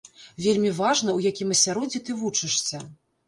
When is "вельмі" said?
0.45-0.71